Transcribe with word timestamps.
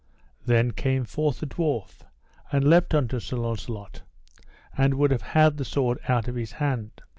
Then 0.47 0.71
came 0.71 1.05
forth 1.05 1.43
a 1.43 1.45
dwarf, 1.45 2.01
and 2.51 2.67
leapt 2.67 2.95
unto 2.95 3.19
Sir 3.19 3.37
Launcelot, 3.37 4.01
and 4.75 4.95
would 4.95 5.11
have 5.11 5.21
had 5.37 5.57
the 5.57 5.63
sword 5.63 5.99
out 6.07 6.27
of 6.27 6.33
his 6.33 6.53
hand. 6.53 7.03